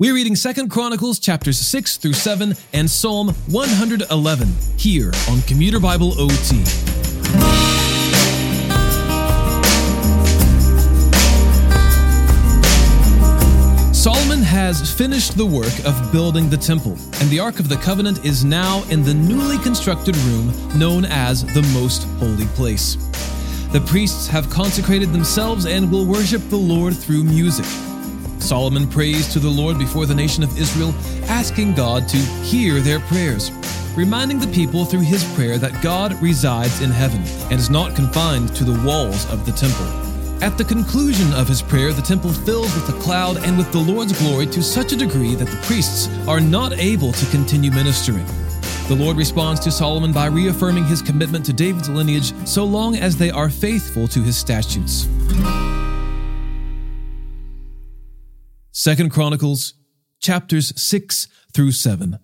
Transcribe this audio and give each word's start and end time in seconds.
We're 0.00 0.14
reading 0.14 0.32
2nd 0.32 0.70
Chronicles 0.70 1.18
chapters 1.18 1.58
6 1.58 1.98
through 1.98 2.14
7 2.14 2.54
and 2.72 2.88
Psalm 2.88 3.34
111 3.48 4.48
here 4.78 5.12
on 5.28 5.42
Commuter 5.42 5.78
Bible 5.78 6.18
OT. 6.18 6.64
Solomon 13.92 14.40
has 14.40 14.90
finished 14.90 15.36
the 15.36 15.44
work 15.44 15.78
of 15.84 16.10
building 16.10 16.48
the 16.48 16.56
temple, 16.56 16.92
and 17.20 17.28
the 17.28 17.38
Ark 17.38 17.60
of 17.60 17.68
the 17.68 17.76
Covenant 17.76 18.24
is 18.24 18.42
now 18.42 18.82
in 18.88 19.04
the 19.04 19.12
newly 19.12 19.58
constructed 19.58 20.16
room 20.16 20.50
known 20.78 21.04
as 21.04 21.44
the 21.52 21.60
Most 21.74 22.04
Holy 22.18 22.46
Place. 22.56 22.96
The 23.72 23.82
priests 23.86 24.26
have 24.28 24.48
consecrated 24.48 25.12
themselves 25.12 25.66
and 25.66 25.92
will 25.92 26.06
worship 26.06 26.40
the 26.48 26.56
Lord 26.56 26.96
through 26.96 27.24
music. 27.24 27.66
Solomon 28.42 28.88
prays 28.88 29.32
to 29.32 29.38
the 29.38 29.48
Lord 29.48 29.78
before 29.78 30.06
the 30.06 30.14
nation 30.14 30.42
of 30.42 30.58
Israel, 30.58 30.94
asking 31.28 31.74
God 31.74 32.08
to 32.08 32.16
hear 32.16 32.80
their 32.80 33.00
prayers, 33.00 33.50
reminding 33.96 34.38
the 34.38 34.48
people 34.48 34.84
through 34.84 35.00
his 35.00 35.24
prayer 35.34 35.58
that 35.58 35.82
God 35.82 36.20
resides 36.20 36.80
in 36.80 36.90
heaven 36.90 37.22
and 37.50 37.60
is 37.60 37.70
not 37.70 37.94
confined 37.94 38.54
to 38.56 38.64
the 38.64 38.84
walls 38.86 39.30
of 39.30 39.46
the 39.46 39.52
temple. 39.52 39.86
At 40.42 40.56
the 40.56 40.64
conclusion 40.64 41.32
of 41.34 41.48
his 41.48 41.60
prayer, 41.60 41.92
the 41.92 42.00
temple 42.00 42.32
fills 42.32 42.74
with 42.74 42.88
a 42.88 42.98
cloud 43.00 43.36
and 43.44 43.58
with 43.58 43.70
the 43.72 43.78
Lord's 43.78 44.18
glory 44.18 44.46
to 44.46 44.62
such 44.62 44.92
a 44.92 44.96
degree 44.96 45.34
that 45.34 45.48
the 45.48 45.66
priests 45.66 46.08
are 46.26 46.40
not 46.40 46.72
able 46.72 47.12
to 47.12 47.26
continue 47.26 47.70
ministering. 47.70 48.24
The 48.88 48.96
Lord 48.96 49.16
responds 49.16 49.60
to 49.60 49.70
Solomon 49.70 50.12
by 50.12 50.26
reaffirming 50.26 50.84
his 50.86 51.02
commitment 51.02 51.44
to 51.46 51.52
David's 51.52 51.88
lineage 51.88 52.34
so 52.46 52.64
long 52.64 52.96
as 52.96 53.16
they 53.16 53.30
are 53.30 53.48
faithful 53.48 54.08
to 54.08 54.22
his 54.22 54.36
statutes. 54.36 55.06
Second 58.80 59.10
Chronicles 59.10 59.74
chapters 60.20 60.72
6 60.80 61.28
through 61.52 61.72
7. 61.72 62.18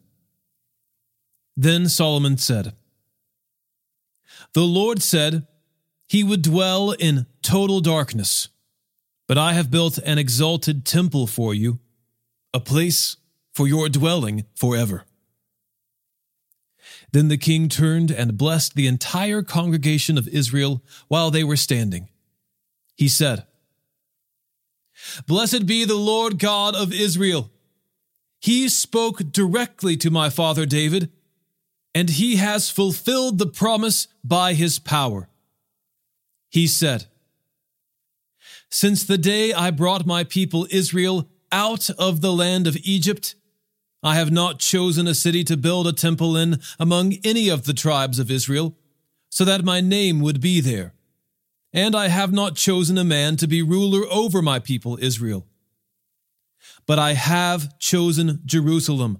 Then 1.54 1.86
Solomon 1.86 2.38
said, 2.38 2.72
The 4.54 4.62
Lord 4.62 5.02
said 5.02 5.46
he 6.06 6.24
would 6.24 6.40
dwell 6.40 6.92
in 6.92 7.26
total 7.42 7.80
darkness, 7.80 8.48
but 9.28 9.36
I 9.36 9.52
have 9.52 9.70
built 9.70 9.98
an 9.98 10.16
exalted 10.16 10.86
temple 10.86 11.26
for 11.26 11.52
you, 11.52 11.78
a 12.54 12.60
place 12.60 13.18
for 13.52 13.68
your 13.68 13.90
dwelling 13.90 14.46
forever. 14.54 15.04
Then 17.12 17.28
the 17.28 17.36
king 17.36 17.68
turned 17.68 18.10
and 18.10 18.38
blessed 18.38 18.74
the 18.74 18.86
entire 18.86 19.42
congregation 19.42 20.16
of 20.16 20.26
Israel 20.26 20.82
while 21.08 21.30
they 21.30 21.44
were 21.44 21.56
standing. 21.56 22.08
He 22.96 23.08
said, 23.08 23.44
Blessed 25.26 25.66
be 25.66 25.84
the 25.84 25.94
Lord 25.94 26.38
God 26.38 26.74
of 26.74 26.92
Israel. 26.92 27.50
He 28.40 28.68
spoke 28.68 29.32
directly 29.32 29.96
to 29.98 30.10
my 30.10 30.30
father 30.30 30.66
David, 30.66 31.10
and 31.94 32.10
he 32.10 32.36
has 32.36 32.70
fulfilled 32.70 33.38
the 33.38 33.46
promise 33.46 34.08
by 34.22 34.52
his 34.52 34.78
power. 34.78 35.28
He 36.50 36.66
said, 36.66 37.06
Since 38.70 39.04
the 39.04 39.18
day 39.18 39.52
I 39.52 39.70
brought 39.70 40.06
my 40.06 40.24
people 40.24 40.66
Israel 40.70 41.28
out 41.50 41.88
of 41.90 42.20
the 42.20 42.32
land 42.32 42.66
of 42.66 42.76
Egypt, 42.82 43.34
I 44.02 44.14
have 44.16 44.30
not 44.30 44.58
chosen 44.58 45.06
a 45.06 45.14
city 45.14 45.42
to 45.44 45.56
build 45.56 45.86
a 45.86 45.92
temple 45.92 46.36
in 46.36 46.60
among 46.78 47.14
any 47.24 47.48
of 47.48 47.64
the 47.64 47.72
tribes 47.72 48.18
of 48.18 48.30
Israel, 48.30 48.76
so 49.30 49.44
that 49.44 49.64
my 49.64 49.80
name 49.80 50.20
would 50.20 50.40
be 50.40 50.60
there 50.60 50.92
and 51.76 51.94
I 51.94 52.08
have 52.08 52.32
not 52.32 52.56
chosen 52.56 52.96
a 52.96 53.04
man 53.04 53.36
to 53.36 53.46
be 53.46 53.60
ruler 53.60 54.06
over 54.10 54.40
my 54.40 54.58
people 54.58 54.98
Israel. 55.00 55.46
But 56.86 56.98
I 56.98 57.12
have 57.12 57.78
chosen 57.78 58.40
Jerusalem, 58.46 59.18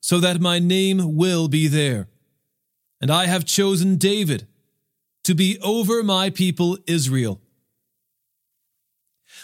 so 0.00 0.20
that 0.20 0.40
my 0.40 0.60
name 0.60 1.16
will 1.16 1.48
be 1.48 1.66
there. 1.66 2.08
And 3.00 3.10
I 3.10 3.26
have 3.26 3.44
chosen 3.44 3.96
David 3.96 4.46
to 5.24 5.34
be 5.34 5.58
over 5.60 6.04
my 6.04 6.30
people 6.30 6.78
Israel. 6.86 7.40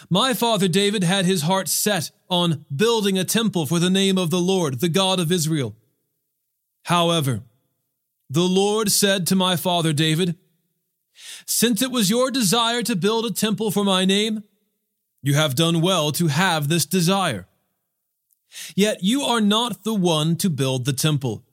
My 0.09 0.33
father 0.33 0.69
David 0.69 1.03
had 1.03 1.25
his 1.25 1.41
heart 1.41 1.67
set 1.67 2.11
on 2.29 2.65
building 2.73 3.17
a 3.17 3.25
temple 3.25 3.65
for 3.65 3.79
the 3.79 3.89
name 3.89 4.17
of 4.17 4.29
the 4.29 4.39
Lord, 4.39 4.79
the 4.79 4.89
God 4.89 5.19
of 5.19 5.31
Israel. 5.33 5.75
However, 6.85 7.41
the 8.29 8.43
Lord 8.43 8.89
said 8.89 9.27
to 9.27 9.35
my 9.35 9.57
father 9.57 9.91
David, 9.91 10.37
since 11.45 11.81
it 11.81 11.91
was 11.91 12.09
your 12.09 12.31
desire 12.31 12.83
to 12.83 12.95
build 12.95 13.25
a 13.25 13.31
temple 13.31 13.71
for 13.71 13.83
my 13.83 14.05
name, 14.05 14.43
you 15.21 15.33
have 15.33 15.55
done 15.55 15.81
well 15.81 16.11
to 16.13 16.27
have 16.27 16.67
this 16.67 16.85
desire. 16.85 17.47
Yet 18.75 19.03
you 19.03 19.23
are 19.23 19.41
not 19.41 19.83
the 19.83 19.93
one 19.93 20.35
to 20.37 20.49
build 20.49 20.85
the 20.85 20.93
temple, 20.93 21.43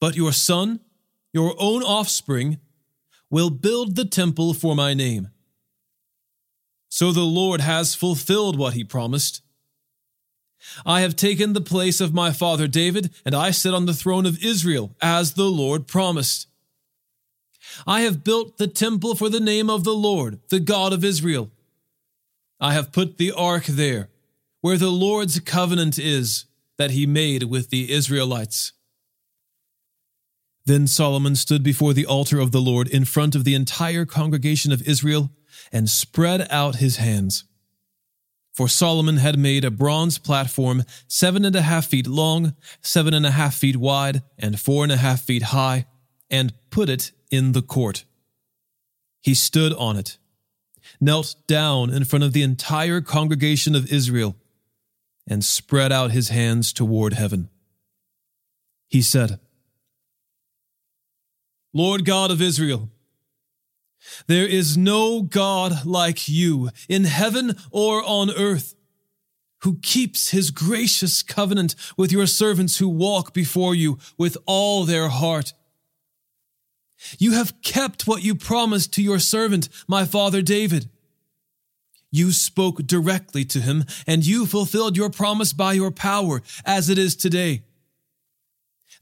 but 0.00 0.16
your 0.16 0.32
son, 0.32 0.80
your 1.32 1.54
own 1.58 1.82
offspring, 1.82 2.58
will 3.30 3.50
build 3.50 3.96
the 3.96 4.04
temple 4.04 4.54
for 4.54 4.74
my 4.74 4.94
name. 4.94 5.28
So 6.88 7.12
the 7.12 7.20
Lord 7.20 7.60
has 7.60 7.94
fulfilled 7.94 8.58
what 8.58 8.74
he 8.74 8.84
promised. 8.84 9.42
I 10.84 11.00
have 11.00 11.16
taken 11.16 11.52
the 11.52 11.60
place 11.60 12.00
of 12.00 12.12
my 12.12 12.32
father 12.32 12.66
David, 12.66 13.14
and 13.24 13.34
I 13.34 13.50
sit 13.50 13.72
on 13.72 13.86
the 13.86 13.94
throne 13.94 14.26
of 14.26 14.44
Israel, 14.44 14.94
as 15.00 15.34
the 15.34 15.44
Lord 15.44 15.86
promised. 15.86 16.48
I 17.86 18.02
have 18.02 18.24
built 18.24 18.58
the 18.58 18.66
temple 18.66 19.14
for 19.14 19.28
the 19.28 19.40
name 19.40 19.70
of 19.70 19.84
the 19.84 19.94
Lord, 19.94 20.40
the 20.48 20.60
God 20.60 20.92
of 20.92 21.04
Israel. 21.04 21.50
I 22.60 22.72
have 22.74 22.92
put 22.92 23.18
the 23.18 23.32
ark 23.32 23.64
there, 23.66 24.08
where 24.60 24.76
the 24.76 24.90
Lord's 24.90 25.40
covenant 25.40 25.98
is 25.98 26.46
that 26.76 26.90
he 26.90 27.06
made 27.06 27.44
with 27.44 27.70
the 27.70 27.90
Israelites. 27.92 28.72
Then 30.66 30.86
Solomon 30.86 31.36
stood 31.36 31.62
before 31.62 31.94
the 31.94 32.06
altar 32.06 32.38
of 32.38 32.52
the 32.52 32.60
Lord 32.60 32.88
in 32.88 33.04
front 33.04 33.34
of 33.34 33.44
the 33.44 33.54
entire 33.54 34.04
congregation 34.04 34.72
of 34.72 34.86
Israel 34.86 35.30
and 35.72 35.88
spread 35.88 36.46
out 36.50 36.76
his 36.76 36.96
hands. 36.96 37.44
For 38.52 38.68
Solomon 38.68 39.16
had 39.16 39.38
made 39.38 39.64
a 39.64 39.70
bronze 39.70 40.18
platform 40.18 40.84
seven 41.08 41.44
and 41.44 41.56
a 41.56 41.62
half 41.62 41.86
feet 41.86 42.06
long, 42.06 42.54
seven 42.82 43.14
and 43.14 43.24
a 43.24 43.30
half 43.30 43.54
feet 43.54 43.76
wide, 43.76 44.22
and 44.38 44.60
four 44.60 44.82
and 44.82 44.92
a 44.92 44.96
half 44.96 45.22
feet 45.22 45.44
high, 45.44 45.86
and 46.30 46.52
put 46.70 46.88
it 46.88 47.12
in 47.30 47.52
the 47.52 47.62
court. 47.62 48.04
He 49.20 49.34
stood 49.34 49.72
on 49.74 49.96
it, 49.96 50.18
knelt 51.00 51.36
down 51.46 51.92
in 51.92 52.04
front 52.04 52.24
of 52.24 52.32
the 52.32 52.42
entire 52.42 53.00
congregation 53.00 53.74
of 53.74 53.92
Israel, 53.92 54.36
and 55.28 55.44
spread 55.44 55.92
out 55.92 56.10
his 56.10 56.30
hands 56.30 56.72
toward 56.72 57.12
heaven. 57.12 57.48
He 58.88 59.02
said, 59.02 59.38
Lord 61.72 62.04
God 62.04 62.30
of 62.30 62.42
Israel, 62.42 62.88
there 64.26 64.46
is 64.46 64.76
no 64.76 65.22
God 65.22 65.84
like 65.84 66.28
you 66.28 66.70
in 66.88 67.04
heaven 67.04 67.56
or 67.70 68.02
on 68.04 68.30
earth 68.30 68.74
who 69.62 69.78
keeps 69.80 70.30
his 70.30 70.50
gracious 70.50 71.22
covenant 71.22 71.74
with 71.96 72.10
your 72.10 72.26
servants 72.26 72.78
who 72.78 72.88
walk 72.88 73.34
before 73.34 73.74
you 73.74 73.98
with 74.16 74.36
all 74.46 74.84
their 74.84 75.08
heart 75.08 75.52
you 77.18 77.32
have 77.32 77.60
kept 77.62 78.06
what 78.06 78.22
you 78.22 78.34
promised 78.34 78.92
to 78.94 79.02
your 79.02 79.18
servant, 79.18 79.68
my 79.88 80.04
father 80.04 80.42
David. 80.42 80.88
You 82.10 82.32
spoke 82.32 82.86
directly 82.86 83.44
to 83.46 83.60
him, 83.60 83.84
and 84.06 84.26
you 84.26 84.46
fulfilled 84.46 84.96
your 84.96 85.10
promise 85.10 85.52
by 85.52 85.74
your 85.74 85.90
power, 85.90 86.42
as 86.64 86.88
it 86.88 86.98
is 86.98 87.14
today. 87.14 87.62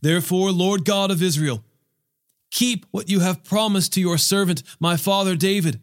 Therefore, 0.01 0.53
Lord 0.53 0.85
God 0.85 1.11
of 1.11 1.23
Israel, 1.23 1.65
keep 2.51 2.87
what 2.91 3.09
you 3.09 3.21
have 3.21 3.45
promised 3.45 3.95
to 3.95 4.01
your 4.01 4.19
servant, 4.19 4.63
my 4.79 4.97
father 4.97 5.35
David. 5.35 5.81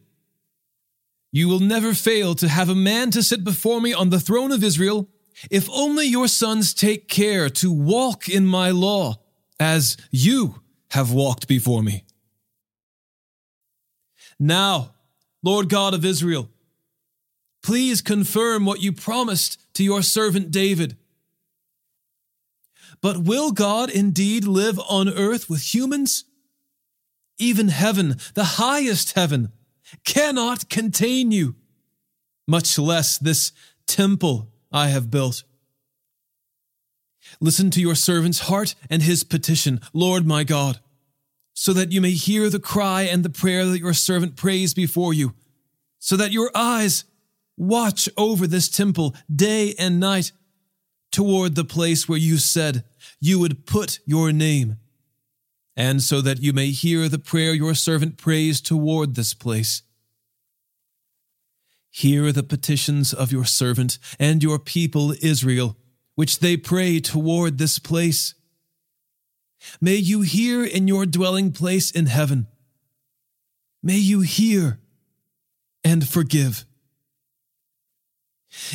You 1.32 1.50
will 1.50 1.60
never 1.60 1.94
fail 1.94 2.34
to 2.36 2.48
have 2.48 2.70
a 2.70 2.76
man 2.76 3.12
to 3.12 3.22
sit 3.22 3.44
before 3.44 3.82
me 3.82 3.94
on 3.94 4.10
the 4.10 4.22
throne 4.22 4.52
of 4.54 4.64
Israel, 4.64 5.10
if 5.52 5.70
only 5.70 6.06
your 6.06 6.30
sons 6.30 6.74
take 6.74 7.10
care 7.10 7.50
to 7.50 7.72
walk 7.72 8.30
in 8.30 8.46
my 8.46 8.70
law, 8.70 9.16
as 9.60 9.98
you 10.12 10.62
have 10.92 11.12
walked 11.12 11.48
before 11.50 11.84
me. 11.84 12.05
Now, 14.40 14.94
Lord 15.44 15.70
God 15.70 15.94
of 15.94 16.04
Israel, 16.04 16.50
please 17.64 18.02
confirm 18.02 18.66
what 18.66 18.82
you 18.82 18.92
promised 18.92 19.60
to 19.76 19.84
your 19.84 20.02
servant 20.02 20.52
David. 20.52 20.98
But 23.02 23.20
will 23.20 23.52
God 23.52 23.90
indeed 23.90 24.46
live 24.46 24.80
on 24.80 25.10
earth 25.10 25.50
with 25.50 25.74
humans? 25.74 26.26
Even 27.38 27.68
heaven, 27.68 28.16
the 28.34 28.44
highest 28.44 29.14
heaven, 29.14 29.52
cannot 30.04 30.70
contain 30.70 31.32
you, 31.32 31.56
much 32.48 32.80
less 32.80 33.18
this 33.18 33.52
temple 33.88 34.50
I 34.72 34.88
have 34.88 35.12
built. 35.12 35.44
Listen 37.40 37.70
to 37.72 37.82
your 37.82 37.96
servant's 37.96 38.40
heart 38.42 38.76
and 38.90 39.02
his 39.02 39.24
petition, 39.24 39.82
Lord 39.94 40.26
my 40.26 40.44
God 40.44 40.80
so 41.56 41.72
that 41.74 41.94
you 41.94 42.02
may 42.02 42.12
hear 42.12 42.50
the 42.50 42.60
cry 42.60 43.04
and 43.04 43.24
the 43.24 43.30
prayer 43.30 43.66
that 43.66 43.80
your 43.80 43.94
servant 43.94 44.36
prays 44.36 44.74
before 44.74 45.14
you, 45.14 45.34
so 45.98 46.18
that 46.18 46.34
your 46.34 46.52
eyes 46.54 47.06
watch 47.58 48.10
over 48.18 48.46
this 48.46 48.68
temple 48.68 49.16
day 49.34 49.74
and 49.80 50.00
night 50.00 50.34
toward 51.12 51.56
the 51.56 51.64
place 51.64 52.10
where 52.10 52.20
you 52.20 52.38
said 52.38 52.84
you 53.22 53.40
would 53.40 53.66
put 53.66 54.00
your 54.06 54.34
name, 54.34 54.78
and 55.78 56.04
so 56.04 56.20
that 56.20 56.42
you 56.42 56.52
may 56.52 56.72
hear 56.72 57.08
the 57.08 57.18
prayer 57.18 57.54
your 57.54 57.74
servant 57.74 58.18
prays 58.18 58.60
toward 58.60 59.16
this 59.16 59.34
place. 59.34 59.82
Hear 61.90 62.34
the 62.34 62.44
petitions 62.44 63.14
of 63.14 63.32
your 63.32 63.46
servant 63.46 63.98
and 64.20 64.44
your 64.44 64.60
people 64.60 65.14
Israel, 65.22 65.78
which 66.16 66.40
they 66.40 66.58
pray 66.58 67.00
toward 67.00 67.58
this 67.58 67.80
place. 67.80 68.34
May 69.82 69.96
you 69.96 70.22
hear 70.22 70.64
in 70.64 70.88
your 70.88 71.06
dwelling 71.06 71.52
place 71.52 71.92
in 71.92 72.06
heaven. 72.08 72.48
May 73.82 73.98
you 73.98 74.22
hear 74.22 74.80
and 75.84 76.08
forgive. 76.08 76.66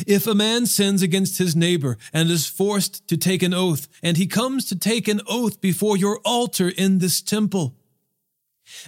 If 0.05 0.27
a 0.27 0.35
man 0.35 0.65
sins 0.65 1.01
against 1.01 1.37
his 1.37 1.55
neighbor 1.55 1.97
and 2.13 2.29
is 2.29 2.47
forced 2.47 3.07
to 3.07 3.17
take 3.17 3.41
an 3.43 3.53
oath, 3.53 3.87
and 4.03 4.15
he 4.15 4.27
comes 4.27 4.65
to 4.65 4.77
take 4.77 5.07
an 5.07 5.21
oath 5.27 5.59
before 5.59 5.97
your 5.97 6.19
altar 6.23 6.69
in 6.69 6.99
this 6.99 7.21
temple, 7.21 7.75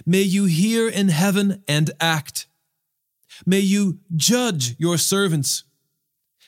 may 0.06 0.22
you 0.22 0.44
hear 0.44 0.88
in 0.88 1.08
heaven 1.08 1.62
and 1.66 1.90
act. 2.00 2.46
May 3.44 3.60
you 3.60 3.98
judge 4.14 4.76
your 4.78 4.96
servants, 4.96 5.64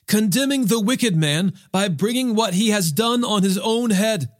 condemning 0.07 0.67
the 0.67 0.81
wicked 0.81 1.17
man 1.17 1.53
by 1.73 1.89
bringing 1.89 2.35
what 2.35 2.55
he 2.55 2.71
has 2.71 2.93
done 2.93 3.25
on 3.25 3.43
his 3.43 3.59
own 3.59 3.91
head, 3.91 4.31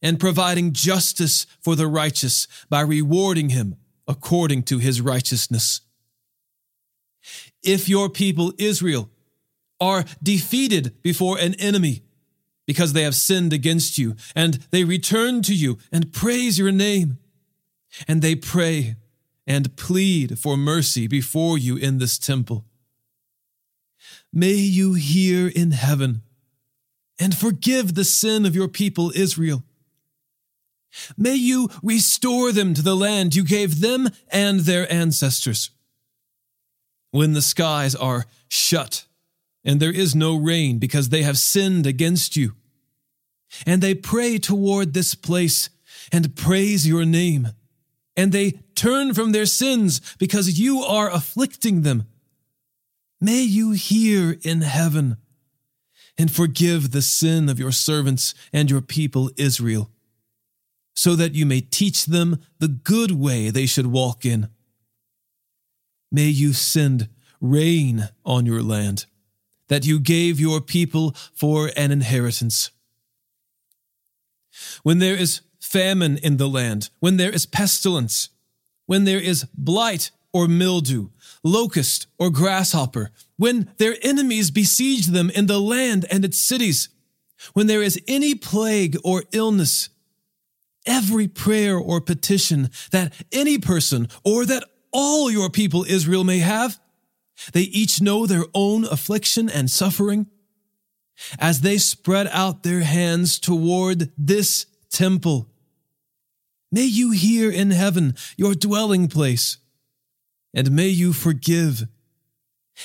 and 0.00 0.20
providing 0.20 0.72
justice 0.72 1.46
for 1.60 1.74
the 1.76 1.88
righteous 1.88 2.46
by 2.68 2.80
rewarding 2.80 3.50
him 3.50 3.76
according 4.06 4.62
to 4.64 4.78
his 4.78 5.00
righteousness. 5.00 5.80
If 7.62 7.88
your 7.88 8.08
people 8.08 8.52
Israel 8.58 9.10
are 9.80 10.04
defeated 10.22 11.00
before 11.02 11.38
an 11.38 11.54
enemy 11.54 12.02
because 12.66 12.92
they 12.92 13.02
have 13.02 13.14
sinned 13.14 13.52
against 13.54 13.96
you, 13.96 14.14
and 14.36 14.54
they 14.70 14.84
return 14.84 15.40
to 15.40 15.54
you 15.54 15.78
and 15.90 16.12
praise 16.12 16.58
your 16.58 16.70
name. 16.70 17.16
And 18.06 18.20
they 18.20 18.34
pray 18.34 18.96
and 19.46 19.74
plead 19.74 20.38
for 20.38 20.58
mercy 20.58 21.06
before 21.06 21.56
you 21.56 21.76
in 21.76 21.96
this 21.96 22.18
temple. 22.18 22.66
May 24.30 24.52
you 24.52 24.92
hear 24.92 25.48
in 25.48 25.70
heaven 25.70 26.20
and 27.18 27.34
forgive 27.34 27.94
the 27.94 28.04
sin 28.04 28.44
of 28.44 28.54
your 28.54 28.68
people 28.68 29.12
Israel. 29.14 29.64
May 31.16 31.34
you 31.34 31.68
restore 31.82 32.52
them 32.52 32.74
to 32.74 32.82
the 32.82 32.96
land 32.96 33.34
you 33.34 33.44
gave 33.44 33.80
them 33.80 34.08
and 34.30 34.60
their 34.60 34.90
ancestors. 34.92 35.70
When 37.10 37.32
the 37.32 37.42
skies 37.42 37.94
are 37.94 38.26
shut 38.48 39.06
and 39.64 39.80
there 39.80 39.92
is 39.92 40.14
no 40.14 40.36
rain 40.36 40.78
because 40.78 41.08
they 41.08 41.22
have 41.22 41.38
sinned 41.38 41.86
against 41.86 42.36
you. 42.36 42.54
And 43.66 43.82
they 43.82 43.94
pray 43.94 44.38
toward 44.38 44.92
this 44.94 45.14
place 45.14 45.70
and 46.12 46.36
praise 46.36 46.86
your 46.86 47.04
name. 47.04 47.48
And 48.16 48.32
they 48.32 48.52
turn 48.74 49.14
from 49.14 49.32
their 49.32 49.46
sins 49.46 50.00
because 50.18 50.58
you 50.58 50.80
are 50.80 51.10
afflicting 51.10 51.82
them. 51.82 52.06
May 53.20 53.42
you 53.42 53.72
hear 53.72 54.38
in 54.42 54.60
heaven 54.60 55.16
and 56.16 56.30
forgive 56.30 56.90
the 56.90 57.02
sin 57.02 57.48
of 57.48 57.58
your 57.58 57.72
servants 57.72 58.34
and 58.52 58.70
your 58.70 58.80
people 58.80 59.30
Israel, 59.36 59.90
so 60.98 61.14
that 61.14 61.36
you 61.36 61.46
may 61.46 61.60
teach 61.60 62.06
them 62.06 62.40
the 62.58 62.66
good 62.66 63.12
way 63.12 63.50
they 63.50 63.66
should 63.66 63.86
walk 63.86 64.24
in. 64.24 64.48
May 66.10 66.26
you 66.26 66.52
send 66.52 67.08
rain 67.40 68.08
on 68.24 68.46
your 68.46 68.64
land 68.64 69.06
that 69.68 69.86
you 69.86 70.00
gave 70.00 70.40
your 70.40 70.60
people 70.60 71.14
for 71.32 71.70
an 71.76 71.92
inheritance. 71.92 72.72
When 74.82 74.98
there 74.98 75.14
is 75.14 75.42
famine 75.60 76.18
in 76.18 76.36
the 76.36 76.48
land, 76.48 76.90
when 76.98 77.16
there 77.16 77.30
is 77.30 77.46
pestilence, 77.46 78.30
when 78.86 79.04
there 79.04 79.20
is 79.20 79.44
blight 79.54 80.10
or 80.32 80.48
mildew, 80.48 81.10
locust 81.44 82.08
or 82.18 82.28
grasshopper, 82.28 83.12
when 83.36 83.70
their 83.78 83.94
enemies 84.02 84.50
besiege 84.50 85.06
them 85.06 85.30
in 85.30 85.46
the 85.46 85.60
land 85.60 86.06
and 86.10 86.24
its 86.24 86.40
cities, 86.40 86.88
when 87.52 87.68
there 87.68 87.84
is 87.84 88.02
any 88.08 88.34
plague 88.34 88.96
or 89.04 89.22
illness, 89.30 89.90
every 90.88 91.28
prayer 91.28 91.76
or 91.76 92.00
petition 92.00 92.70
that 92.90 93.12
any 93.30 93.58
person 93.58 94.08
or 94.24 94.44
that 94.46 94.64
all 94.90 95.30
your 95.30 95.50
people 95.50 95.84
Israel 95.84 96.24
may 96.24 96.38
have, 96.38 96.80
they 97.52 97.62
each 97.62 98.00
know 98.00 98.26
their 98.26 98.44
own 98.54 98.84
affliction 98.84 99.48
and 99.48 99.70
suffering. 99.70 100.26
As 101.38 101.60
they 101.60 101.78
spread 101.78 102.28
out 102.28 102.62
their 102.62 102.80
hands 102.80 103.38
toward 103.38 104.10
this 104.16 104.66
temple, 104.90 105.48
may 106.72 106.84
you 106.84 107.10
hear 107.10 107.50
in 107.50 107.70
heaven 107.70 108.14
your 108.36 108.54
dwelling 108.54 109.08
place, 109.08 109.58
and 110.54 110.70
may 110.70 110.88
you 110.88 111.12
forgive 111.12 111.86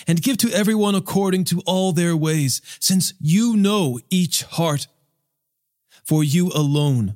and 0.08 0.22
give 0.22 0.38
to 0.38 0.52
everyone 0.52 0.96
according 0.96 1.44
to 1.46 1.62
all 1.68 1.92
their 1.94 2.18
ways, 2.18 2.62
since 2.80 3.14
you 3.20 3.56
know 3.56 4.00
each 4.10 4.44
heart. 4.44 4.88
For 6.04 6.24
you 6.24 6.50
alone 6.50 7.16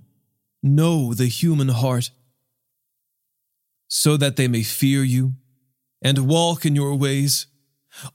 know 0.61 1.13
the 1.13 1.27
human 1.27 1.69
heart, 1.69 2.11
so 3.87 4.17
that 4.17 4.35
they 4.35 4.47
may 4.47 4.63
fear 4.63 5.03
you 5.03 5.33
and 6.01 6.27
walk 6.27 6.65
in 6.65 6.75
your 6.75 6.95
ways. 6.95 7.47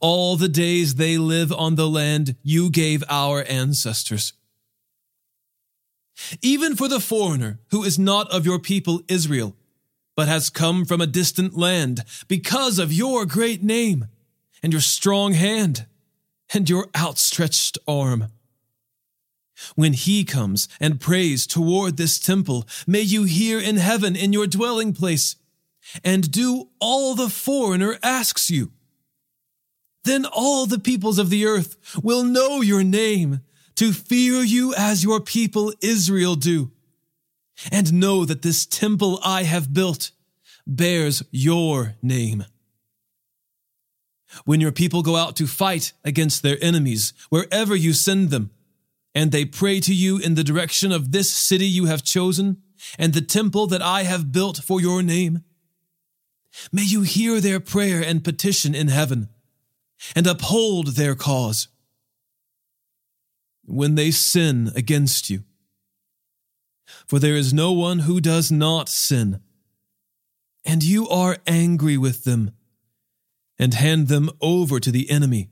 All 0.01 0.37
the 0.37 0.49
days 0.49 0.95
they 0.95 1.19
live 1.19 1.53
on 1.53 1.75
the 1.75 1.89
land 1.89 2.37
you 2.43 2.71
gave 2.71 3.03
our 3.09 3.45
ancestors. 3.49 4.33
Even 6.41 6.77
for 6.77 6.89
the 6.89 7.01
foreigner 7.01 7.59
who 7.71 7.83
is 7.83 7.99
not 7.99 8.31
of 8.31 8.45
your 8.45 8.59
people 8.59 9.03
Israel, 9.09 9.57
but 10.15 10.29
has 10.29 10.51
come 10.51 10.85
from 10.85 11.01
a 11.01 11.07
distant 11.07 11.57
land 11.57 12.05
because 12.29 12.79
of 12.79 12.93
your 12.93 13.25
great 13.25 13.63
name 13.63 14.09
and 14.63 14.73
your 14.73 14.83
strong 14.83 15.33
hand 15.33 15.87
and 16.53 16.69
your 16.69 16.89
outstretched 16.97 17.79
arm. 17.89 18.29
When 19.75 19.93
he 19.93 20.25
comes 20.25 20.69
and 20.81 21.01
prays 21.01 21.47
toward 21.47 21.97
this 21.97 22.19
temple, 22.19 22.67
may 22.87 23.01
you 23.01 23.25
hear 23.25 23.59
in 23.59 23.77
heaven 23.77 24.17
in 24.17 24.33
your 24.33 24.47
dwelling 24.47 24.93
place 24.93 25.37
and 26.05 26.31
do 26.31 26.69
all 26.81 27.15
the 27.15 27.29
foreigner 27.29 27.99
asks 28.03 28.51
you. 28.51 28.73
Then 30.05 30.25
all 30.25 30.67
the 30.67 30.79
peoples 30.81 31.19
of 31.19 31.31
the 31.31 31.47
earth 31.47 31.77
will 32.03 32.25
know 32.25 32.61
your 32.61 32.83
name 32.83 33.41
to 33.77 33.93
fear 33.93 34.43
you 34.43 34.75
as 34.75 35.05
your 35.05 35.21
people 35.21 35.73
Israel 35.81 36.35
do, 36.35 36.71
and 37.71 37.93
know 37.93 38.25
that 38.25 38.43
this 38.43 38.67
temple 38.67 39.19
I 39.25 39.45
have 39.45 39.73
built 39.73 40.11
bears 40.67 41.23
your 41.31 41.95
name. 42.03 42.45
When 44.45 44.61
your 44.61 44.73
people 44.73 45.03
go 45.03 45.17
out 45.17 45.37
to 45.37 45.47
fight 45.47 45.93
against 46.05 46.43
their 46.43 46.59
enemies, 46.63 47.13
wherever 47.29 47.77
you 47.77 47.93
send 47.93 48.31
them, 48.31 48.51
and 49.15 49.31
they 49.31 49.45
pray 49.45 49.81
to 49.81 49.95
you 49.95 50.19
in 50.19 50.35
the 50.35 50.45
direction 50.45 50.93
of 50.93 51.13
this 51.13 51.31
city 51.31 51.67
you 51.67 51.87
have 51.87 52.03
chosen, 52.03 52.63
and 52.99 53.15
the 53.15 53.21
temple 53.21 53.67
that 53.67 53.83
I 53.83 54.03
have 54.05 54.33
built 54.33 54.59
for 54.59 54.81
your 54.81 55.03
name, 55.03 55.43
May 56.71 56.83
you 56.83 57.03
hear 57.03 57.41
their 57.41 57.61
prayer 57.61 58.03
and 58.03 58.25
petition 58.25 58.75
in 58.75 58.89
heaven 58.89 59.29
and 60.15 60.27
uphold 60.27 60.89
their 60.89 61.15
cause. 61.15 61.69
When 63.65 63.95
they 63.95 64.11
sin 64.11 64.71
against 64.75 65.31
you, 65.31 65.45
for 67.07 67.19
there 67.19 67.37
is 67.37 67.55
no 67.55 67.73
one 67.73 68.01
who 68.01 68.21
does 68.21 68.51
not 68.51 68.89
sin, 68.89 69.41
and 70.65 70.83
you 70.83 71.09
are 71.09 71.39
angry 71.47 71.97
with 71.97 72.25
them 72.25 72.51
and 73.59 73.75
hand 73.75 74.09
them 74.09 74.31
over 74.41 74.81
to 74.81 74.91
the 74.91 75.09
enemy, 75.11 75.51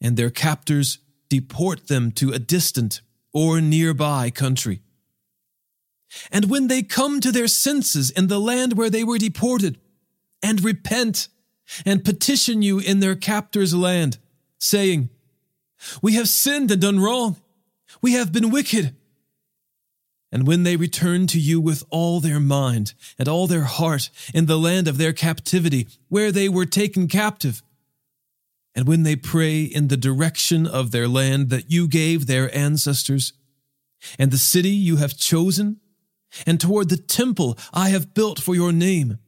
and 0.00 0.16
their 0.16 0.30
captors 0.30 0.98
deport 1.32 1.88
them 1.88 2.12
to 2.12 2.30
a 2.30 2.38
distant 2.38 3.00
or 3.32 3.58
nearby 3.62 4.28
country. 4.28 4.82
And 6.30 6.50
when 6.50 6.68
they 6.68 6.82
come 6.82 7.22
to 7.22 7.32
their 7.32 7.48
senses 7.48 8.10
in 8.10 8.26
the 8.26 8.38
land 8.38 8.76
where 8.76 8.90
they 8.90 9.02
were 9.02 9.16
deported, 9.16 9.78
and 10.42 10.62
repent 10.62 11.28
and 11.86 12.04
petition 12.04 12.60
you 12.60 12.78
in 12.78 13.00
their 13.00 13.14
captor's 13.14 13.74
land, 13.74 14.18
saying, 14.58 15.08
We 16.02 16.16
have 16.16 16.28
sinned 16.28 16.70
and 16.70 16.82
done 16.82 17.00
wrong. 17.00 17.36
We 18.02 18.12
have 18.12 18.30
been 18.30 18.50
wicked. 18.50 18.94
And 20.30 20.46
when 20.46 20.64
they 20.64 20.76
return 20.76 21.26
to 21.28 21.40
you 21.40 21.62
with 21.62 21.82
all 21.88 22.20
their 22.20 22.40
mind 22.40 22.92
and 23.18 23.26
all 23.26 23.46
their 23.46 23.64
heart 23.64 24.10
in 24.34 24.44
the 24.44 24.58
land 24.58 24.86
of 24.86 24.98
their 24.98 25.14
captivity, 25.14 25.88
where 26.08 26.30
they 26.30 26.48
were 26.48 26.66
taken 26.66 27.08
captive, 27.08 27.62
and 28.74 28.86
when 28.86 29.02
they 29.02 29.16
pray 29.16 29.62
in 29.62 29.88
the 29.88 29.96
direction 29.96 30.66
of 30.66 30.90
their 30.90 31.08
land 31.08 31.50
that 31.50 31.70
you 31.70 31.86
gave 31.88 32.26
their 32.26 32.54
ancestors, 32.56 33.32
and 34.18 34.30
the 34.30 34.38
city 34.38 34.70
you 34.70 34.96
have 34.96 35.16
chosen, 35.16 35.80
and 36.46 36.60
toward 36.60 36.88
the 36.88 36.96
temple 36.96 37.58
I 37.72 37.90
have 37.90 38.14
built 38.14 38.40
for 38.40 38.54
your 38.54 38.72
name, 38.72 39.18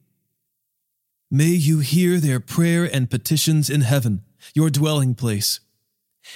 May 1.30 1.46
you 1.46 1.80
hear 1.80 2.20
their 2.20 2.38
prayer 2.38 2.84
and 2.84 3.10
petitions 3.10 3.68
in 3.68 3.80
heaven, 3.80 4.22
your 4.54 4.70
dwelling 4.70 5.16
place, 5.16 5.58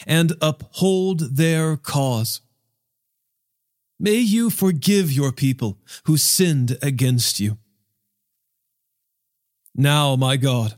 and 0.07 0.33
uphold 0.43 1.37
their 1.37 1.77
cause. 1.77 2.41
May 4.01 4.17
you 4.17 4.51
forgive 4.51 5.13
your 5.13 5.31
people 5.31 5.79
who 6.07 6.17
sinned 6.17 6.79
against 6.83 7.39
you. 7.39 7.59
Now, 9.75 10.17
my 10.17 10.37
God, 10.37 10.77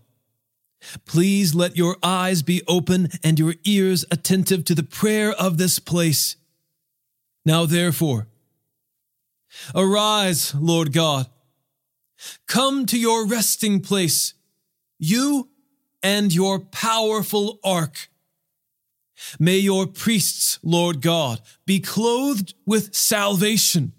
please 1.05 1.55
let 1.55 1.77
your 1.77 1.97
eyes 2.03 2.43
be 2.43 2.63
open 2.67 3.09
and 3.23 3.39
your 3.39 3.55
ears 3.65 4.05
attentive 4.11 4.65
to 4.67 4.75
the 4.75 4.83
prayer 4.83 5.33
of 5.33 5.59
this 5.59 5.79
place. 5.79 6.37
Now, 7.45 7.67
therefore, 7.67 8.29
arise, 9.75 10.55
Lord 10.55 10.93
God. 10.93 11.27
Come 12.47 12.87
to 12.87 12.99
your 12.99 13.27
resting 13.27 13.81
place, 13.81 14.35
you 14.99 15.49
and 16.03 16.33
your 16.35 16.59
powerful 16.59 17.59
ark. 17.65 18.09
May 19.39 19.59
your 19.59 19.87
priests, 19.87 20.59
Lord 20.63 21.03
God, 21.03 21.41
be 21.67 21.81
clothed 21.81 22.55
with 22.67 22.95
salvation, 22.95 23.93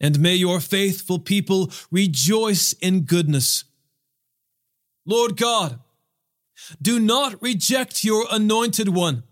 and 0.00 0.18
may 0.18 0.34
your 0.34 0.60
faithful 0.60 1.18
people 1.18 1.70
rejoice 1.90 2.72
in 2.74 3.02
goodness. 3.02 3.64
Lord 5.06 5.36
God, 5.36 5.78
do 6.80 6.98
not 6.98 7.40
reject 7.42 8.04
your 8.04 8.26
anointed 8.30 8.88
one. 8.90 9.22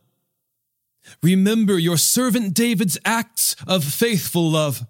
Remember 1.23 1.79
your 1.79 1.97
servant 1.97 2.55
David's 2.55 2.99
acts 3.05 3.57
of 3.67 3.85
faithful 3.85 4.51
love. 4.51 4.87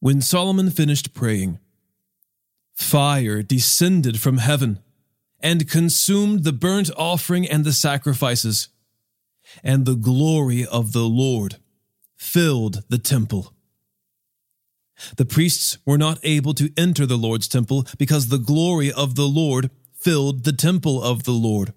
When 0.00 0.20
Solomon 0.20 0.70
finished 0.70 1.14
praying, 1.14 1.58
fire 2.74 3.42
descended 3.42 4.20
from 4.20 4.38
heaven 4.38 4.80
and 5.40 5.70
consumed 5.70 6.44
the 6.44 6.52
burnt 6.52 6.90
offering 6.96 7.48
and 7.48 7.64
the 7.64 7.72
sacrifices, 7.72 8.68
and 9.62 9.84
the 9.84 9.96
glory 9.96 10.64
of 10.64 10.92
the 10.92 11.04
Lord 11.04 11.56
filled 12.16 12.82
the 12.88 12.98
temple. 12.98 13.52
The 15.16 15.24
priests 15.24 15.78
were 15.84 15.98
not 15.98 16.20
able 16.22 16.54
to 16.54 16.72
enter 16.76 17.06
the 17.06 17.18
Lord's 17.18 17.48
temple 17.48 17.86
because 17.98 18.28
the 18.28 18.38
glory 18.38 18.92
of 18.92 19.16
the 19.16 19.26
Lord 19.26 19.70
filled 20.02 20.44
the 20.44 20.52
temple 20.52 21.02
of 21.02 21.24
the 21.24 21.32
Lord. 21.32 21.72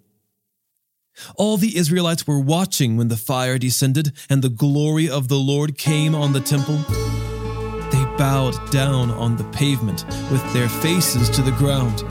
All 1.36 1.58
the 1.58 1.77
Israelites 1.77 2.27
were 2.27 2.39
watching 2.39 2.98
when 2.98 3.08
the 3.08 3.17
fire 3.17 3.58
descended 3.58 4.12
and 4.29 4.41
the 4.41 4.50
glory 4.50 5.10
of 5.10 5.27
the 5.27 5.39
Lord 5.39 5.77
came 5.77 6.13
on 6.13 6.34
the 6.34 6.41
temple. 6.41 6.77
They 7.91 8.03
bowed 8.17 8.72
down 8.72 9.12
on 9.12 9.38
the 9.38 9.50
pavement 9.51 10.05
with 10.32 10.44
their 10.53 10.67
faces 10.67 11.29
to 11.29 11.41
the 11.41 11.51
ground 11.51 12.03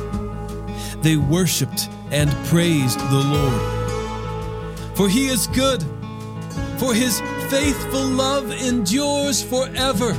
they 1.05 1.17
worshiped 1.19 1.91
and 2.11 2.31
praised 2.47 2.99
the 2.99 3.23
Lord. 3.37 4.97
For 4.97 5.07
he 5.07 5.27
is 5.29 5.47
good, 5.49 5.83
for 6.79 6.95
his 6.95 7.21
faithful 7.51 8.07
love 8.07 8.51
endures 8.51 9.43
forever. 9.43 10.15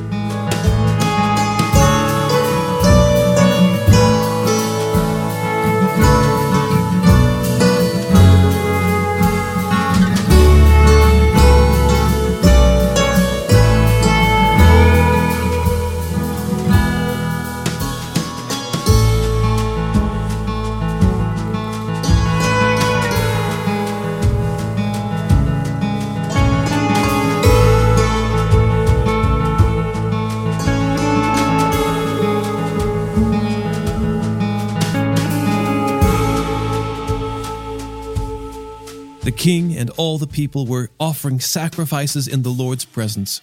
King 39.35 39.75
and 39.75 39.89
all 39.91 40.17
the 40.17 40.27
people 40.27 40.65
were 40.65 40.89
offering 40.99 41.39
sacrifices 41.39 42.27
in 42.27 42.41
the 42.41 42.49
Lord's 42.49 42.85
presence. 42.85 43.41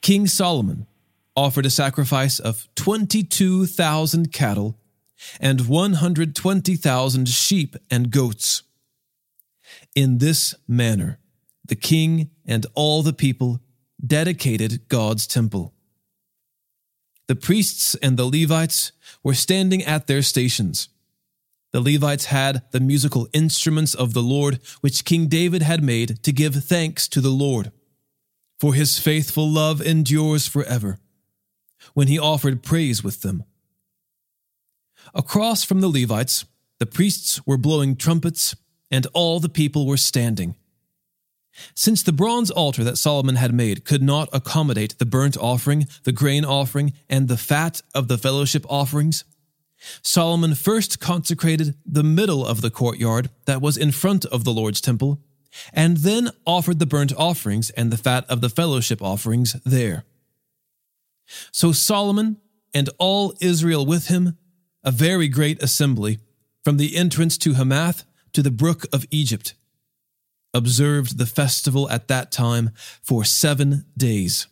King 0.00 0.26
Solomon 0.26 0.86
offered 1.34 1.66
a 1.66 1.70
sacrifice 1.70 2.38
of 2.38 2.68
22,000 2.74 4.32
cattle 4.32 4.76
and 5.40 5.68
120,000 5.68 7.28
sheep 7.28 7.76
and 7.90 8.10
goats. 8.10 8.62
In 9.94 10.18
this 10.18 10.54
manner, 10.68 11.18
the 11.64 11.76
king 11.76 12.30
and 12.46 12.66
all 12.74 13.02
the 13.02 13.12
people 13.12 13.60
dedicated 14.04 14.88
God's 14.88 15.26
temple. 15.26 15.72
The 17.28 17.36
priests 17.36 17.94
and 17.96 18.16
the 18.16 18.26
Levites 18.26 18.92
were 19.22 19.34
standing 19.34 19.82
at 19.82 20.06
their 20.06 20.22
stations 20.22 20.88
the 21.72 21.80
Levites 21.80 22.26
had 22.26 22.62
the 22.70 22.80
musical 22.80 23.28
instruments 23.32 23.94
of 23.94 24.12
the 24.12 24.22
Lord, 24.22 24.60
which 24.82 25.04
King 25.04 25.26
David 25.26 25.62
had 25.62 25.82
made 25.82 26.22
to 26.22 26.32
give 26.32 26.54
thanks 26.54 27.08
to 27.08 27.20
the 27.20 27.30
Lord. 27.30 27.72
For 28.60 28.74
his 28.74 28.98
faithful 28.98 29.48
love 29.48 29.80
endures 29.80 30.46
forever, 30.46 30.98
when 31.94 32.08
he 32.08 32.18
offered 32.18 32.62
praise 32.62 33.02
with 33.02 33.22
them. 33.22 33.44
Across 35.14 35.64
from 35.64 35.80
the 35.80 35.88
Levites, 35.88 36.44
the 36.78 36.86
priests 36.86 37.44
were 37.46 37.56
blowing 37.56 37.96
trumpets, 37.96 38.54
and 38.90 39.06
all 39.14 39.40
the 39.40 39.48
people 39.48 39.86
were 39.86 39.96
standing. 39.96 40.54
Since 41.74 42.02
the 42.02 42.12
bronze 42.12 42.50
altar 42.50 42.84
that 42.84 42.98
Solomon 42.98 43.36
had 43.36 43.54
made 43.54 43.84
could 43.84 44.02
not 44.02 44.28
accommodate 44.32 44.98
the 44.98 45.06
burnt 45.06 45.36
offering, 45.36 45.86
the 46.04 46.12
grain 46.12 46.44
offering, 46.44 46.92
and 47.08 47.28
the 47.28 47.36
fat 47.36 47.82
of 47.94 48.08
the 48.08 48.18
fellowship 48.18 48.64
offerings, 48.68 49.24
Solomon 50.02 50.54
first 50.54 51.00
consecrated 51.00 51.74
the 51.84 52.02
middle 52.02 52.46
of 52.46 52.60
the 52.60 52.70
courtyard 52.70 53.30
that 53.46 53.60
was 53.60 53.76
in 53.76 53.92
front 53.92 54.24
of 54.26 54.44
the 54.44 54.52
Lord's 54.52 54.80
temple, 54.80 55.20
and 55.72 55.98
then 55.98 56.30
offered 56.46 56.78
the 56.78 56.86
burnt 56.86 57.12
offerings 57.16 57.70
and 57.70 57.92
the 57.92 57.96
fat 57.96 58.24
of 58.28 58.40
the 58.40 58.48
fellowship 58.48 59.02
offerings 59.02 59.54
there. 59.64 60.04
So 61.50 61.72
Solomon 61.72 62.38
and 62.72 62.88
all 62.98 63.34
Israel 63.40 63.84
with 63.84 64.08
him, 64.08 64.38
a 64.84 64.90
very 64.90 65.28
great 65.28 65.62
assembly, 65.62 66.18
from 66.64 66.76
the 66.76 66.96
entrance 66.96 67.36
to 67.38 67.54
Hamath 67.54 68.04
to 68.32 68.42
the 68.42 68.50
brook 68.50 68.86
of 68.92 69.04
Egypt, 69.10 69.54
observed 70.54 71.18
the 71.18 71.26
festival 71.26 71.88
at 71.90 72.08
that 72.08 72.30
time 72.30 72.70
for 73.02 73.24
seven 73.24 73.84
days. 73.96 74.46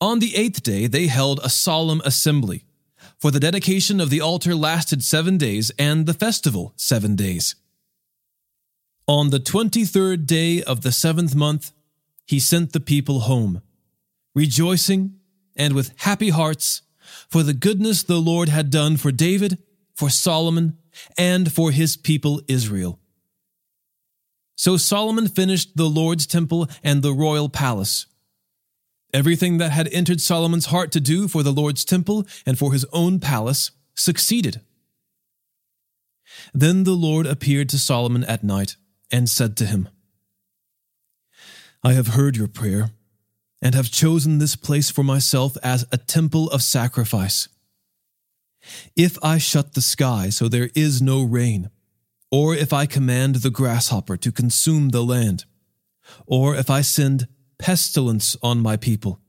On 0.00 0.18
the 0.18 0.36
eighth 0.36 0.62
day, 0.62 0.86
they 0.86 1.06
held 1.06 1.40
a 1.42 1.48
solemn 1.48 2.02
assembly 2.04 2.64
for 3.24 3.30
the 3.30 3.40
dedication 3.40 4.00
of 4.00 4.10
the 4.10 4.20
altar 4.20 4.54
lasted 4.54 5.02
seven 5.02 5.38
days, 5.38 5.72
and 5.78 6.04
the 6.04 6.12
festival 6.12 6.74
seven 6.76 7.16
days. 7.16 7.54
On 9.06 9.30
the 9.30 9.38
twenty 9.38 9.86
third 9.86 10.26
day 10.26 10.62
of 10.62 10.82
the 10.82 10.92
seventh 10.92 11.34
month, 11.34 11.72
he 12.26 12.38
sent 12.38 12.74
the 12.74 12.80
people 12.80 13.20
home, 13.20 13.62
rejoicing 14.34 15.14
and 15.56 15.72
with 15.72 15.94
happy 16.00 16.28
hearts 16.28 16.82
for 17.30 17.42
the 17.42 17.54
goodness 17.54 18.02
the 18.02 18.20
Lord 18.20 18.50
had 18.50 18.68
done 18.68 18.98
for 18.98 19.10
David, 19.10 19.56
for 19.94 20.10
Solomon, 20.10 20.76
and 21.16 21.50
for 21.50 21.70
his 21.70 21.96
people 21.96 22.42
Israel. 22.46 23.00
So 24.54 24.76
Solomon 24.76 25.28
finished 25.28 25.78
the 25.78 25.88
Lord's 25.88 26.26
temple 26.26 26.68
and 26.82 27.00
the 27.00 27.14
royal 27.14 27.48
palace. 27.48 28.04
Everything 29.14 29.58
that 29.58 29.70
had 29.70 29.88
entered 29.92 30.20
Solomon's 30.20 30.66
heart 30.66 30.90
to 30.92 31.00
do 31.00 31.28
for 31.28 31.44
the 31.44 31.52
Lord's 31.52 31.84
temple 31.84 32.26
and 32.44 32.58
for 32.58 32.72
his 32.72 32.84
own 32.92 33.20
palace 33.20 33.70
succeeded. 33.94 34.60
Then 36.52 36.82
the 36.82 36.94
Lord 36.94 37.24
appeared 37.24 37.68
to 37.68 37.78
Solomon 37.78 38.24
at 38.24 38.42
night 38.42 38.74
and 39.12 39.30
said 39.30 39.56
to 39.58 39.66
him, 39.66 39.88
I 41.84 41.92
have 41.92 42.08
heard 42.08 42.36
your 42.36 42.48
prayer 42.48 42.90
and 43.62 43.76
have 43.76 43.92
chosen 43.92 44.38
this 44.38 44.56
place 44.56 44.90
for 44.90 45.04
myself 45.04 45.56
as 45.62 45.86
a 45.92 45.96
temple 45.96 46.50
of 46.50 46.62
sacrifice. 46.62 47.46
If 48.96 49.16
I 49.22 49.38
shut 49.38 49.74
the 49.74 49.80
sky 49.80 50.28
so 50.30 50.48
there 50.48 50.70
is 50.74 51.00
no 51.00 51.22
rain, 51.22 51.70
or 52.32 52.52
if 52.52 52.72
I 52.72 52.86
command 52.86 53.36
the 53.36 53.50
grasshopper 53.50 54.16
to 54.16 54.32
consume 54.32 54.88
the 54.88 55.04
land, 55.04 55.44
or 56.26 56.56
if 56.56 56.68
I 56.68 56.80
send 56.80 57.28
pestilence 57.58 58.36
on 58.42 58.60
my 58.60 58.76
people, 58.76 59.20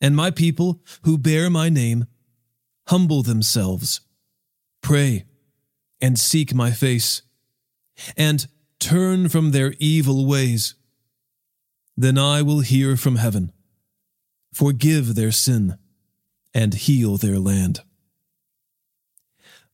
and 0.00 0.14
my 0.14 0.30
people 0.30 0.82
who 1.02 1.18
bear 1.18 1.50
my 1.50 1.68
name 1.68 2.06
humble 2.88 3.22
themselves, 3.22 4.00
pray, 4.82 5.24
and 6.00 6.18
seek 6.18 6.54
my 6.54 6.70
face, 6.70 7.22
and 8.16 8.46
turn 8.78 9.28
from 9.28 9.50
their 9.50 9.74
evil 9.78 10.26
ways. 10.26 10.74
Then 11.96 12.16
I 12.16 12.42
will 12.42 12.60
hear 12.60 12.96
from 12.96 13.16
heaven, 13.16 13.52
forgive 14.52 15.14
their 15.14 15.32
sin, 15.32 15.76
and 16.54 16.74
heal 16.74 17.16
their 17.16 17.38
land. 17.38 17.80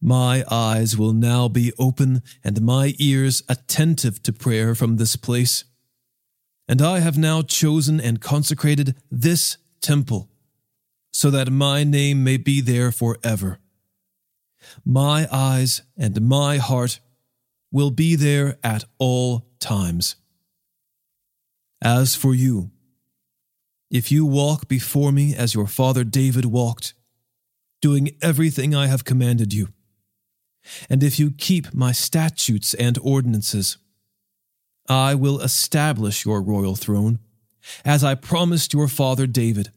My 0.01 0.45
eyes 0.51 0.99
will 0.99 1.15
now 1.15 1.49
be 1.49 1.73
open 1.79 2.23
and 2.43 2.61
my 2.61 2.95
ears 2.99 3.43
attentive 3.49 4.23
to 4.25 4.33
prayer 4.33 4.75
from 4.75 4.97
this 4.97 5.17
place. 5.17 5.65
And 6.67 6.81
I 6.81 7.01
have 7.01 7.19
now 7.19 7.43
chosen 7.43 8.01
and 8.01 8.21
consecrated 8.21 8.97
this 9.11 9.59
temple, 9.81 10.31
so 11.13 11.31
that 11.31 11.53
my 11.53 11.85
name 11.85 12.25
may 12.25 12.37
be 12.37 12.61
there 12.61 12.91
forever. 12.91 13.59
My 14.85 15.29
eyes 15.31 15.83
and 15.97 16.23
my 16.23 16.57
heart 16.57 17.01
will 17.71 17.91
be 17.91 18.17
there 18.17 18.59
at 18.63 18.85
all 18.99 19.47
times. 19.61 20.17
As 21.83 22.15
for 22.15 22.35
you, 22.35 22.71
if 23.91 24.11
you 24.11 24.25
walk 24.25 24.67
before 24.67 25.13
me 25.13 25.35
as 25.37 25.55
your 25.55 25.67
father 25.67 26.03
David 26.03 26.47
walked, 26.47 26.95
doing 27.83 28.17
everything 28.23 28.75
I 28.75 28.87
have 28.87 29.05
commanded 29.05 29.53
you, 29.53 29.69
and 30.89 31.03
if 31.03 31.19
you 31.19 31.31
keep 31.31 31.75
my 31.75 31.93
statutes 31.93 32.73
and 32.75 32.99
ordinances, 33.03 33.77
I 34.89 35.15
will 35.15 35.41
establish 35.41 36.25
your 36.25 36.43
royal 36.43 36.77
throne, 36.77 37.19
as 37.85 38.05
I 38.05 38.15
promised 38.15 38.75
your 38.75 38.89
father 38.89 39.27
David. 39.27 39.71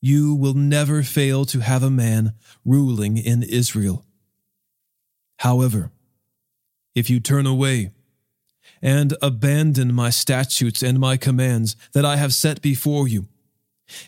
You 0.00 0.34
will 0.34 0.54
never 0.54 1.02
fail 1.02 1.44
to 1.46 1.60
have 1.60 1.82
a 1.82 1.90
man 1.90 2.34
ruling 2.64 3.16
in 3.16 3.42
Israel. 3.42 4.04
However, 5.38 5.90
if 6.94 7.10
you 7.10 7.20
turn 7.20 7.46
away 7.46 7.90
and 8.80 9.16
abandon 9.20 9.92
my 9.92 10.10
statutes 10.10 10.82
and 10.82 10.98
my 10.98 11.16
commands 11.16 11.76
that 11.92 12.04
I 12.04 12.16
have 12.16 12.32
set 12.32 12.62
before 12.62 13.08
you, 13.08 13.28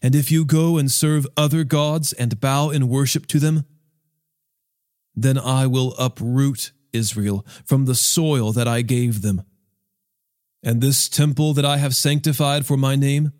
and 0.02 0.14
if 0.14 0.30
you 0.30 0.44
go 0.44 0.78
and 0.78 0.90
serve 0.90 1.26
other 1.36 1.64
gods 1.64 2.12
and 2.14 2.40
bow 2.40 2.70
in 2.70 2.88
worship 2.88 3.26
to 3.26 3.38
them, 3.38 3.66
then 5.14 5.38
I 5.38 5.66
will 5.66 5.94
uproot 5.98 6.72
Israel 6.92 7.44
from 7.64 7.84
the 7.84 7.94
soil 7.94 8.52
that 8.52 8.68
I 8.68 8.82
gave 8.82 9.22
them. 9.22 9.42
And 10.62 10.80
this 10.80 11.08
temple 11.08 11.54
that 11.54 11.64
I 11.64 11.76
have 11.76 11.94
sanctified 11.94 12.66
for 12.66 12.76
my 12.76 12.96
name, 12.96 13.32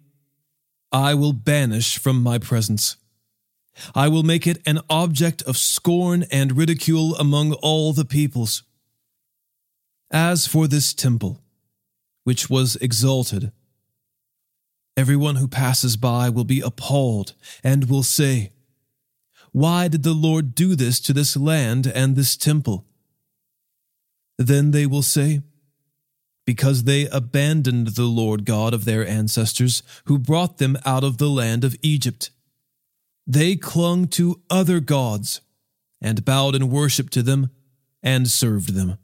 I 0.93 1.15
will 1.15 1.33
banish 1.33 1.99
from 1.99 2.23
my 2.23 2.39
presence. 2.39 2.97
I 3.95 4.09
will 4.09 4.23
make 4.23 4.47
it 4.47 4.63
an 4.67 4.81
object 4.89 5.43
of 5.43 5.57
scorn 5.57 6.25
and 6.31 6.57
ridicule 6.57 7.15
among 7.17 7.53
all 7.55 7.93
the 7.93 8.05
peoples. 8.05 8.63
As 10.11 10.47
for 10.47 10.67
this 10.69 10.95
temple, 10.95 11.43
which 12.25 12.49
was 12.49 12.77
exalted, 12.77 13.53
everyone 14.97 15.37
who 15.37 15.49
passes 15.49 15.97
by 15.97 16.31
will 16.31 16.45
be 16.45 16.61
appalled 16.61 17.35
and 17.63 17.91
will 17.91 18.03
say, 18.03 18.53
why 19.53 19.89
did 19.89 20.03
the 20.03 20.13
Lord 20.13 20.55
do 20.55 20.75
this 20.75 21.01
to 21.01 21.13
this 21.13 21.37
land 21.37 21.87
and 21.87 22.15
this 22.15 22.37
temple? 22.37 22.87
Then 24.39 24.71
they 24.71 24.87
will 24.87 25.03
say, 25.03 25.41
Because 26.47 26.85
they 26.85 27.07
abandoned 27.09 27.89
the 27.89 28.05
Lord 28.05 28.45
God 28.45 28.73
of 28.73 28.85
their 28.85 29.07
ancestors, 29.07 29.83
who 30.05 30.19
brought 30.19 30.59
them 30.59 30.79
out 30.87 31.05
of 31.05 31.19
the 31.19 31.29
land 31.29 31.65
of 31.65 31.77
Egypt. 31.83 32.31
They 33.27 33.57
clung 33.57 34.07
to 34.09 34.41
other 34.49 34.81
gods 34.81 35.41
and 36.01 36.25
bowed 36.25 36.55
in 36.55 36.71
worship 36.71 37.11
to 37.11 37.23
them 37.23 37.51
and 38.03 38.31
served 38.31 38.75
them. 38.75 38.99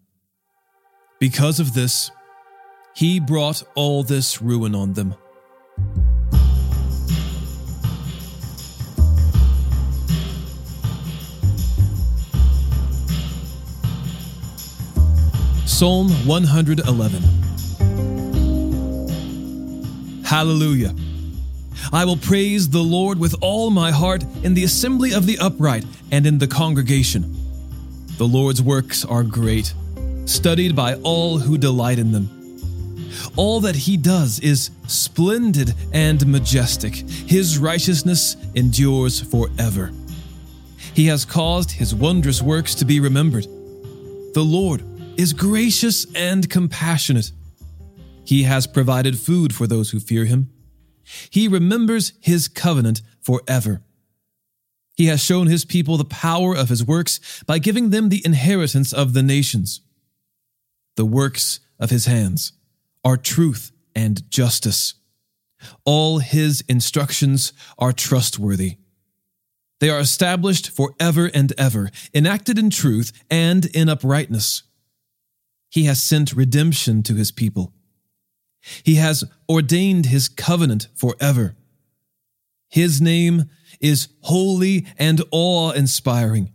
Because 1.18 1.58
of 1.58 1.74
this, 1.74 2.10
he 2.94 3.18
brought 3.18 3.62
all 3.74 4.02
this 4.02 4.40
ruin 4.40 4.74
on 4.74 4.92
them. 4.92 5.14
Psalm 15.82 16.10
111 16.28 17.22
Hallelujah! 20.22 20.94
I 21.92 22.04
will 22.04 22.18
praise 22.18 22.68
the 22.68 22.78
Lord 22.78 23.18
with 23.18 23.34
all 23.40 23.68
my 23.70 23.90
heart 23.90 24.22
in 24.44 24.54
the 24.54 24.62
assembly 24.62 25.12
of 25.12 25.26
the 25.26 25.38
upright 25.40 25.84
and 26.12 26.24
in 26.24 26.38
the 26.38 26.46
congregation. 26.46 27.36
The 28.16 28.28
Lord's 28.28 28.62
works 28.62 29.04
are 29.04 29.24
great, 29.24 29.74
studied 30.24 30.76
by 30.76 30.94
all 31.02 31.38
who 31.40 31.58
delight 31.58 31.98
in 31.98 32.12
them. 32.12 32.28
All 33.34 33.58
that 33.62 33.74
he 33.74 33.96
does 33.96 34.38
is 34.38 34.70
splendid 34.86 35.74
and 35.92 36.24
majestic. 36.28 36.94
His 36.94 37.58
righteousness 37.58 38.36
endures 38.54 39.20
forever. 39.20 39.90
He 40.94 41.06
has 41.06 41.24
caused 41.24 41.72
his 41.72 41.92
wondrous 41.92 42.40
works 42.40 42.76
to 42.76 42.84
be 42.84 43.00
remembered. 43.00 43.48
The 44.34 44.44
Lord 44.44 44.84
is 45.16 45.32
gracious 45.32 46.06
and 46.14 46.48
compassionate. 46.48 47.32
He 48.24 48.44
has 48.44 48.66
provided 48.66 49.18
food 49.18 49.54
for 49.54 49.66
those 49.66 49.90
who 49.90 50.00
fear 50.00 50.24
him. 50.24 50.50
He 51.30 51.48
remembers 51.48 52.12
his 52.20 52.48
covenant 52.48 53.02
forever. 53.20 53.82
He 54.94 55.06
has 55.06 55.22
shown 55.22 55.46
his 55.46 55.64
people 55.64 55.96
the 55.96 56.04
power 56.04 56.54
of 56.54 56.68
his 56.68 56.84
works 56.84 57.42
by 57.46 57.58
giving 57.58 57.90
them 57.90 58.08
the 58.08 58.22
inheritance 58.24 58.92
of 58.92 59.12
the 59.12 59.22
nations. 59.22 59.80
The 60.96 61.06
works 61.06 61.60
of 61.78 61.90
his 61.90 62.06
hands 62.06 62.52
are 63.04 63.16
truth 63.16 63.72
and 63.94 64.28
justice. 64.30 64.94
All 65.84 66.18
his 66.18 66.62
instructions 66.68 67.52
are 67.78 67.92
trustworthy. 67.92 68.76
They 69.80 69.90
are 69.90 70.00
established 70.00 70.70
forever 70.70 71.30
and 71.32 71.52
ever, 71.58 71.90
enacted 72.14 72.58
in 72.58 72.70
truth 72.70 73.12
and 73.30 73.66
in 73.66 73.88
uprightness. 73.88 74.62
He 75.72 75.84
has 75.84 76.02
sent 76.02 76.34
redemption 76.34 77.02
to 77.04 77.14
his 77.14 77.32
people. 77.32 77.72
He 78.84 78.96
has 78.96 79.24
ordained 79.48 80.06
his 80.06 80.28
covenant 80.28 80.88
forever. 80.94 81.56
His 82.68 83.00
name 83.00 83.46
is 83.80 84.08
holy 84.20 84.86
and 84.98 85.22
awe 85.30 85.70
inspiring. 85.70 86.52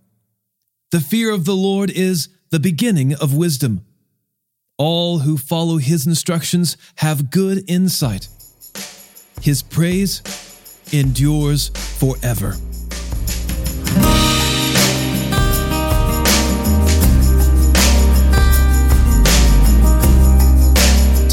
The 0.91 1.01
fear 1.01 1.31
of 1.31 1.45
the 1.45 1.55
Lord 1.55 1.89
is 1.89 2.29
the 2.51 2.59
beginning 2.59 3.15
of 3.15 3.35
wisdom. 3.35 3.83
All 4.77 5.19
who 5.19 5.35
follow 5.35 5.77
his 5.77 6.05
instructions 6.05 6.77
have 6.97 7.31
good 7.31 7.63
insight. 7.67 8.29
His 9.41 9.63
praise 9.63 10.21
endures 10.93 11.69
forever. 11.69 12.55